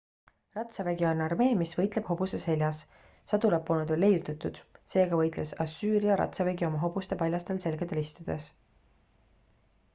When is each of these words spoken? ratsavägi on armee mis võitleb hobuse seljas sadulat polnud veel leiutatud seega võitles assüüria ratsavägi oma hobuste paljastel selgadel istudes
ratsavägi 0.53 1.05
on 1.09 1.19
armee 1.25 1.49
mis 1.59 1.73
võitleb 1.79 2.07
hobuse 2.13 2.39
seljas 2.43 2.79
sadulat 3.33 3.67
polnud 3.67 3.93
veel 3.93 4.01
leiutatud 4.05 4.61
seega 4.95 5.19
võitles 5.21 5.53
assüüria 5.67 6.19
ratsavägi 6.23 6.69
oma 6.71 6.83
hobuste 6.87 7.19
paljastel 7.25 7.65
selgadel 7.67 8.01
istudes 8.07 8.49